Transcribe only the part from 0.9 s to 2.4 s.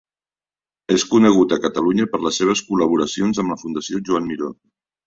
És conegut a Catalunya per